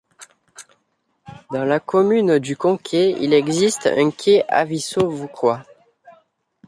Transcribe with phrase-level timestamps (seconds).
[1.51, 5.63] Dans la commune du Conquet, il existe un Quai Aviso Vauquois.